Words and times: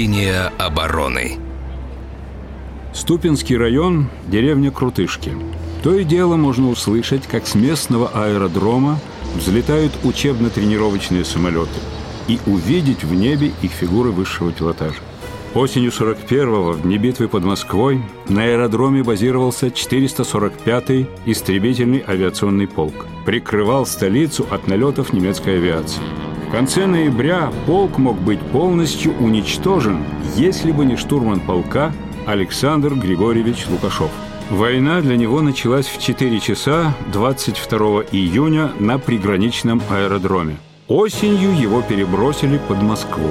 Линия 0.00 0.50
обороны. 0.56 1.36
Ступинский 2.94 3.54
район, 3.54 4.08
деревня 4.28 4.70
Крутышки. 4.70 5.32
То 5.82 5.94
и 5.94 6.04
дело 6.04 6.36
можно 6.36 6.70
услышать, 6.70 7.26
как 7.26 7.46
с 7.46 7.54
местного 7.54 8.08
аэродрома 8.08 8.98
взлетают 9.36 9.92
учебно-тренировочные 10.02 11.22
самолеты 11.26 11.78
и 12.28 12.38
увидеть 12.46 13.04
в 13.04 13.12
небе 13.12 13.52
их 13.60 13.72
фигуры 13.72 14.10
высшего 14.10 14.52
пилотажа. 14.52 14.96
Осенью 15.54 15.90
41-го, 15.90 16.72
в 16.72 16.80
дни 16.80 16.96
битвы 16.96 17.28
под 17.28 17.44
Москвой, 17.44 18.02
на 18.26 18.44
аэродроме 18.44 19.02
базировался 19.02 19.66
445-й 19.66 21.10
истребительный 21.26 22.02
авиационный 22.08 22.68
полк. 22.68 23.06
Прикрывал 23.26 23.84
столицу 23.84 24.46
от 24.50 24.66
налетов 24.66 25.12
немецкой 25.12 25.56
авиации. 25.56 26.00
В 26.50 26.52
конце 26.52 26.84
ноября 26.84 27.52
полк 27.64 27.98
мог 27.98 28.18
быть 28.18 28.40
полностью 28.40 29.16
уничтожен, 29.18 30.02
если 30.34 30.72
бы 30.72 30.84
не 30.84 30.96
штурман 30.96 31.38
полка 31.38 31.92
Александр 32.26 32.96
Григорьевич 32.96 33.68
Лукашов. 33.68 34.10
Война 34.50 35.00
для 35.00 35.16
него 35.16 35.42
началась 35.42 35.86
в 35.86 36.02
4 36.02 36.40
часа 36.40 36.92
22 37.12 37.78
июня 38.10 38.72
на 38.80 38.98
приграничном 38.98 39.80
аэродроме. 39.88 40.56
Осенью 40.88 41.56
его 41.56 41.82
перебросили 41.82 42.58
под 42.66 42.82
Москву. 42.82 43.30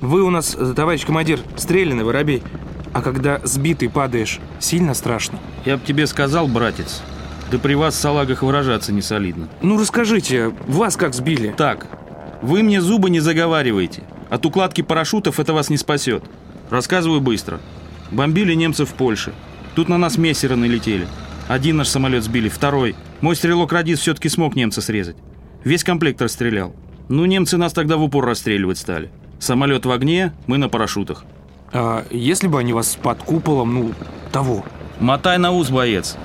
Вы 0.00 0.22
у 0.22 0.30
нас, 0.30 0.56
товарищ 0.76 1.04
командир, 1.04 1.40
стрелянный 1.56 2.04
воробей. 2.04 2.44
А 2.92 3.02
когда 3.02 3.40
сбитый 3.42 3.90
падаешь, 3.90 4.38
сильно 4.60 4.94
страшно. 4.94 5.40
Я 5.64 5.76
б 5.76 5.82
тебе 5.84 6.06
сказал, 6.06 6.46
братец, 6.46 7.02
да 7.50 7.58
при 7.58 7.74
вас 7.74 7.94
в 7.94 7.98
салагах 7.98 8.42
выражаться 8.42 8.92
не 8.92 9.02
солидно. 9.02 9.48
Ну 9.62 9.78
расскажите, 9.78 10.52
вас 10.66 10.96
как 10.96 11.14
сбили? 11.14 11.54
Так, 11.56 11.86
вы 12.42 12.62
мне 12.62 12.80
зубы 12.80 13.10
не 13.10 13.20
заговариваете. 13.20 14.02
От 14.30 14.44
укладки 14.44 14.82
парашютов 14.82 15.38
это 15.38 15.52
вас 15.52 15.70
не 15.70 15.76
спасет. 15.76 16.24
Рассказываю 16.70 17.20
быстро. 17.20 17.60
Бомбили 18.10 18.54
немцев 18.54 18.90
в 18.90 18.94
Польше. 18.94 19.32
Тут 19.74 19.88
на 19.88 19.98
нас 19.98 20.18
мессеры 20.18 20.56
налетели. 20.56 21.06
Один 21.48 21.76
наш 21.76 21.88
самолет 21.88 22.24
сбили, 22.24 22.48
второй. 22.48 22.96
Мой 23.20 23.36
стрелок-радист 23.36 24.02
все-таки 24.02 24.28
смог 24.28 24.56
немца 24.56 24.80
срезать. 24.80 25.16
Весь 25.62 25.84
комплект 25.84 26.20
расстрелял. 26.20 26.74
Ну, 27.08 27.24
немцы 27.24 27.56
нас 27.56 27.72
тогда 27.72 27.96
в 27.96 28.02
упор 28.02 28.24
расстреливать 28.24 28.78
стали. 28.78 29.10
Самолет 29.38 29.86
в 29.86 29.90
огне, 29.90 30.32
мы 30.46 30.58
на 30.58 30.68
парашютах. 30.68 31.24
А 31.72 32.04
если 32.10 32.48
бы 32.48 32.58
они 32.58 32.72
вас 32.72 32.96
под 33.00 33.22
куполом, 33.22 33.74
ну, 33.74 33.92
того? 34.32 34.64
Мотай 34.98 35.38
на 35.38 35.52
ус, 35.52 35.70
боец. 35.70 36.16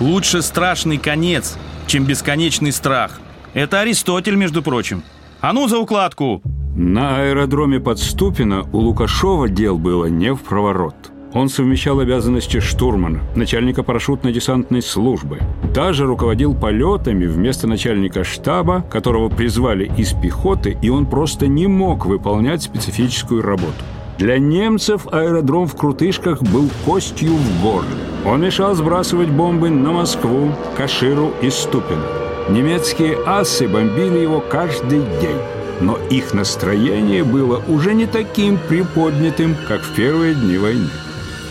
Лучше 0.00 0.42
страшный 0.42 0.98
конец, 0.98 1.56
чем 1.86 2.04
бесконечный 2.04 2.72
страх. 2.72 3.20
Это 3.54 3.80
Аристотель, 3.80 4.36
между 4.36 4.62
прочим. 4.62 5.02
А 5.40 5.52
ну 5.52 5.68
за 5.68 5.78
укладку! 5.78 6.42
На 6.74 7.16
аэродроме 7.18 7.80
Подступина 7.80 8.62
у 8.72 8.78
Лукашова 8.78 9.48
дел 9.48 9.76
было 9.76 10.06
не 10.06 10.32
в 10.32 10.40
проворот. 10.40 10.94
Он 11.34 11.48
совмещал 11.48 12.00
обязанности 12.00 12.60
штурмана, 12.60 13.20
начальника 13.36 13.82
парашютно-десантной 13.82 14.82
службы. 14.82 15.40
Даже 15.74 16.04
руководил 16.04 16.54
полетами 16.54 17.24
вместо 17.24 17.66
начальника 17.66 18.22
штаба, 18.22 18.84
которого 18.90 19.30
призвали 19.30 19.90
из 19.96 20.12
пехоты, 20.12 20.76
и 20.82 20.90
он 20.90 21.06
просто 21.06 21.46
не 21.46 21.66
мог 21.66 22.04
выполнять 22.04 22.62
специфическую 22.62 23.42
работу. 23.42 23.84
Для 24.22 24.38
немцев 24.38 25.08
аэродром 25.10 25.66
в 25.66 25.74
Крутышках 25.74 26.42
был 26.42 26.70
костью 26.84 27.34
в 27.34 27.60
горле. 27.60 27.90
Он 28.24 28.40
мешал 28.40 28.72
сбрасывать 28.76 29.30
бомбы 29.30 29.68
на 29.68 29.90
Москву, 29.90 30.54
Каширу 30.76 31.34
и 31.42 31.50
Ступино. 31.50 32.06
Немецкие 32.48 33.18
асы 33.26 33.66
бомбили 33.66 34.20
его 34.20 34.38
каждый 34.38 35.00
день. 35.20 35.40
Но 35.80 35.98
их 36.08 36.34
настроение 36.34 37.24
было 37.24 37.60
уже 37.66 37.94
не 37.94 38.06
таким 38.06 38.58
приподнятым, 38.68 39.56
как 39.66 39.82
в 39.82 39.92
первые 39.96 40.36
дни 40.36 40.56
войны. 40.56 40.88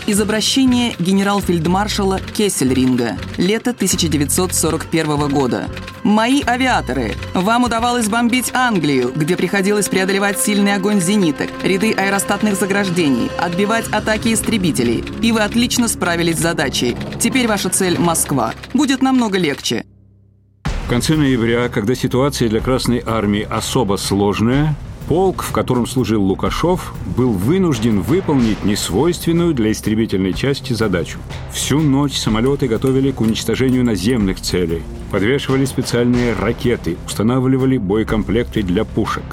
Из 0.06 0.18
обращения 0.18 0.94
генерал-фельдмаршала 0.98 2.20
Кессельринга, 2.20 3.18
лето 3.36 3.72
1941 3.72 5.28
года. 5.28 5.66
«Мои 6.02 6.42
авиаторы, 6.44 7.14
вам 7.32 7.62
удавалось 7.62 8.08
бомбить 8.08 8.50
Англию, 8.54 9.12
где 9.14 9.36
приходилось 9.36 9.88
преодолевать 9.88 10.40
сильный 10.40 10.74
огонь 10.74 11.00
зениток, 11.00 11.48
ряды 11.62 11.92
аэростатных 11.92 12.56
заграждений, 12.56 13.30
отбивать 13.38 13.86
атаки 13.92 14.34
истребителей, 14.34 15.04
и 15.22 15.30
вы 15.30 15.42
отлично 15.42 15.86
справились 15.86 16.38
с 16.38 16.42
задачей. 16.42 16.96
Теперь 17.20 17.46
ваша 17.46 17.68
цель– 17.68 17.98
Москва. 18.00 18.52
Будет 18.74 19.00
намного 19.00 19.38
легче». 19.38 19.84
В 20.64 20.88
конце 20.88 21.14
ноября, 21.14 21.68
когда 21.68 21.94
ситуация 21.94 22.48
для 22.48 22.60
Красной 22.60 23.02
Армии 23.06 23.46
особо 23.48 23.96
сложная, 23.96 24.74
Полк, 25.08 25.42
в 25.42 25.52
котором 25.52 25.86
служил 25.86 26.22
Лукашов, 26.22 26.94
был 27.16 27.32
вынужден 27.32 28.00
выполнить 28.00 28.64
несвойственную 28.64 29.52
для 29.52 29.72
истребительной 29.72 30.32
части 30.32 30.72
задачу. 30.72 31.18
Всю 31.52 31.80
ночь 31.80 32.16
самолеты 32.16 32.68
готовили 32.68 33.10
к 33.10 33.20
уничтожению 33.20 33.84
наземных 33.84 34.40
целей, 34.40 34.82
подвешивали 35.10 35.64
специальные 35.64 36.34
ракеты, 36.34 36.96
устанавливали 37.06 37.78
боекомплекты 37.78 38.62
для 38.62 38.84
пушек. 38.84 39.24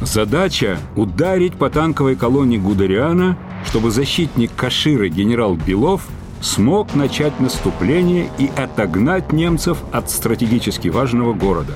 Задача– 0.00 0.78
ударить 0.96 1.54
по 1.54 1.68
танковой 1.68 2.16
колонне 2.16 2.56
Гудериана, 2.56 3.36
чтобы 3.66 3.90
защитник 3.90 4.50
Каширы 4.56 5.10
генерал 5.10 5.56
Белов 5.56 6.08
смог 6.40 6.94
начать 6.94 7.38
наступление 7.38 8.30
и 8.38 8.50
отогнать 8.56 9.30
немцев 9.30 9.76
от 9.92 10.10
стратегически 10.10 10.88
важного 10.88 11.34
города. 11.34 11.74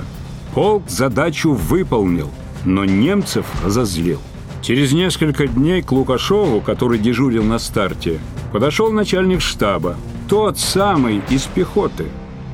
Полк 0.55 0.89
задачу 0.89 1.53
выполнил– 1.53 2.31
но 2.65 2.85
немцев 2.85 3.45
разозлил. 3.63 4.19
Через 4.61 4.93
несколько 4.93 5.47
дней 5.47 5.83
к 5.83 5.91
Лукашову, 5.91 6.59
который 6.59 6.97
дежурил 6.97 7.43
на 7.43 7.59
старте, 7.59 8.19
подошел 8.51 8.91
начальник 8.91 9.41
штаба, 9.41 9.95
тот 10.27 10.57
самый 10.57 11.21
из 11.29 11.43
пехоты. 11.43 12.05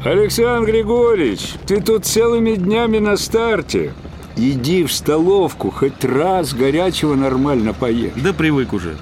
«Александр 0.04 0.72
Григорьевич, 0.72 1.54
ты 1.66 1.80
тут 1.80 2.06
целыми 2.06 2.56
днями 2.56 2.98
на 2.98 3.16
старте. 3.18 3.94
Иди 4.36 4.84
в 4.84 4.92
столовку, 4.92 5.70
хоть 5.70 6.04
раз 6.04 6.54
горячего 6.54 7.16
нормально 7.16 7.74
поешь». 7.74 8.14
Да 8.16 8.34
привык 8.34 8.74
уже. 8.74 8.98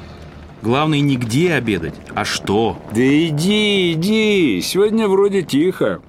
Главное 0.62 1.00
не 1.00 1.16
где 1.16 1.54
обедать, 1.54 1.96
а 2.14 2.26
что. 2.26 2.78
Да 2.94 3.02
иди, 3.02 3.94
иди, 3.94 4.62
сегодня 4.62 5.08
вроде 5.08 5.42
тихо. 5.42 6.02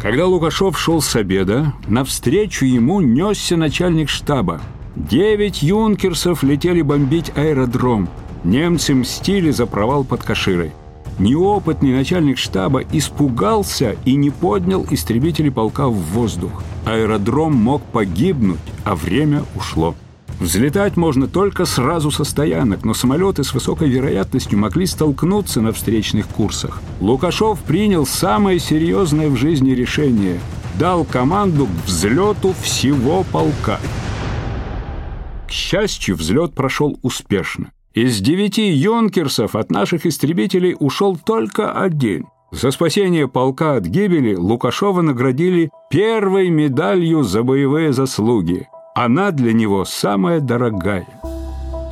Когда 0.00 0.26
Лукашов 0.26 0.78
шел 0.78 1.02
с 1.02 1.14
обеда, 1.14 1.74
навстречу 1.86 2.64
ему 2.64 3.02
несся 3.02 3.56
начальник 3.56 4.08
штаба. 4.08 4.60
Девять 4.96 5.62
юнкерсов 5.62 6.42
летели 6.42 6.80
бомбить 6.80 7.30
аэродром. 7.36 8.08
Немцы 8.42 8.94
мстили 8.94 9.50
за 9.50 9.66
провал 9.66 10.04
под 10.04 10.22
Каширой. 10.22 10.72
Неопытный 11.18 11.92
начальник 11.92 12.38
штаба 12.38 12.82
испугался 12.92 13.96
и 14.06 14.14
не 14.14 14.30
поднял 14.30 14.86
истребители 14.90 15.50
полка 15.50 15.88
в 15.88 15.96
воздух. 15.96 16.62
Аэродром 16.86 17.54
мог 17.54 17.82
погибнуть, 17.82 18.58
а 18.84 18.94
время 18.94 19.44
ушло. 19.54 19.94
Взлетать 20.40 20.96
можно 20.96 21.28
только 21.28 21.66
сразу 21.66 22.10
со 22.10 22.24
стоянок, 22.24 22.82
но 22.82 22.94
самолеты 22.94 23.44
с 23.44 23.52
высокой 23.52 23.90
вероятностью 23.90 24.58
могли 24.58 24.86
столкнуться 24.86 25.60
на 25.60 25.70
встречных 25.72 26.26
курсах. 26.28 26.80
Лукашов 27.00 27.60
принял 27.60 28.06
самое 28.06 28.58
серьезное 28.58 29.28
в 29.28 29.36
жизни 29.36 29.72
решение. 29.72 30.40
Дал 30.78 31.04
команду 31.04 31.66
к 31.66 31.86
взлету 31.86 32.54
всего 32.62 33.22
полка. 33.30 33.78
К 35.46 35.52
счастью, 35.52 36.16
взлет 36.16 36.54
прошел 36.54 36.98
успешно. 37.02 37.70
Из 37.92 38.18
девяти 38.20 38.70
юнкерсов 38.70 39.54
от 39.54 39.70
наших 39.70 40.06
истребителей 40.06 40.74
ушел 40.78 41.18
только 41.18 41.72
один. 41.72 42.28
За 42.50 42.70
спасение 42.70 43.28
полка 43.28 43.76
от 43.76 43.84
гибели 43.84 44.34
Лукашова 44.34 45.02
наградили 45.02 45.70
первой 45.90 46.48
медалью 46.48 47.24
за 47.24 47.42
боевые 47.42 47.92
заслуги– 47.92 48.68
она 48.94 49.30
для 49.30 49.52
него 49.52 49.84
самая 49.84 50.40
дорогая. 50.40 51.06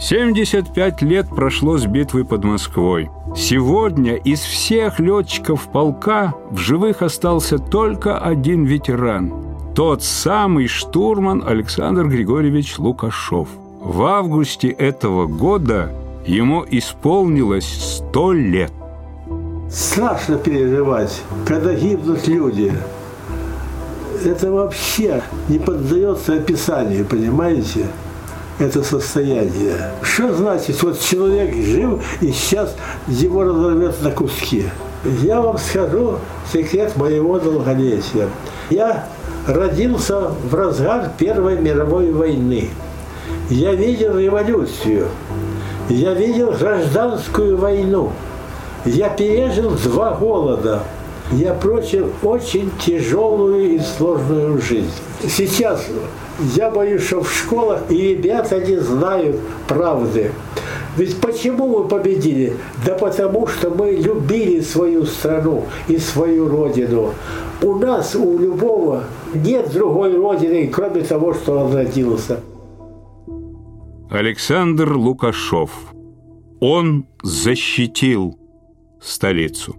75 0.00 1.02
лет 1.02 1.28
прошло 1.28 1.76
с 1.76 1.86
битвы 1.86 2.24
под 2.24 2.44
Москвой. 2.44 3.10
Сегодня 3.36 4.14
из 4.14 4.40
всех 4.40 5.00
летчиков 5.00 5.68
полка 5.72 6.34
в 6.50 6.58
живых 6.58 7.02
остался 7.02 7.58
только 7.58 8.18
один 8.18 8.64
ветеран. 8.64 9.32
Тот 9.74 10.02
самый 10.02 10.66
штурман 10.66 11.42
Александр 11.46 12.06
Григорьевич 12.06 12.78
Лукашов. 12.78 13.48
В 13.80 14.02
августе 14.02 14.68
этого 14.68 15.26
года 15.26 15.92
ему 16.26 16.64
исполнилось 16.68 18.00
100 18.10 18.32
лет. 18.32 18.72
Страшно 19.70 20.36
переживать, 20.36 21.22
когда 21.46 21.74
гибнут 21.74 22.26
люди– 22.26 22.72
это 24.24 24.50
вообще 24.50 25.22
не 25.48 25.58
поддается 25.58 26.34
описанию, 26.34 27.04
понимаете? 27.04 27.86
это 28.58 28.82
состояние. 28.82 29.76
Что 30.02 30.34
значит, 30.34 30.82
вот 30.82 31.00
человек 31.00 31.54
жив, 31.54 32.02
и 32.20 32.32
сейчас 32.32 32.74
его 33.06 33.44
разорвет 33.44 34.02
на 34.02 34.10
куски. 34.10 34.66
Я 35.22 35.40
вам 35.40 35.58
скажу 35.58 36.18
секрет 36.52 36.96
моего 36.96 37.38
долголетия. 37.38 38.28
Я 38.70 39.06
родился 39.46 40.32
в 40.50 40.54
разгар 40.54 41.10
Первой 41.16 41.58
мировой 41.60 42.10
войны. 42.12 42.70
Я 43.48 43.72
видел 43.72 44.18
революцию. 44.18 45.06
Я 45.88 46.14
видел 46.14 46.52
гражданскую 46.52 47.56
войну. 47.56 48.12
Я 48.84 49.08
пережил 49.08 49.70
два 49.70 50.14
голода. 50.16 50.82
Я 51.32 51.52
прочил 51.52 52.08
очень 52.22 52.70
тяжелую 52.78 53.74
и 53.74 53.78
сложную 53.80 54.60
жизнь. 54.62 54.90
Сейчас 55.22 55.86
я 56.56 56.70
боюсь, 56.70 57.02
что 57.02 57.22
в 57.22 57.30
школах 57.30 57.82
и 57.90 58.14
ребята 58.14 58.60
не 58.60 58.76
знают 58.76 59.36
правды. 59.66 60.32
Ведь 60.96 61.20
почему 61.20 61.68
мы 61.68 61.88
победили? 61.88 62.56
Да 62.84 62.94
потому 62.94 63.46
что 63.46 63.70
мы 63.70 63.92
любили 63.92 64.60
свою 64.60 65.04
страну 65.04 65.64
и 65.86 65.98
свою 65.98 66.48
родину. 66.48 67.12
У 67.62 67.74
нас, 67.74 68.14
у 68.14 68.38
любого, 68.38 69.04
нет 69.34 69.70
другой 69.72 70.16
родины, 70.16 70.68
кроме 70.68 71.02
того, 71.02 71.34
что 71.34 71.58
он 71.58 71.74
родился. 71.74 72.40
Александр 74.10 74.96
Лукашов. 74.96 75.70
Он 76.60 77.06
защитил 77.22 78.38
столицу. 79.00 79.76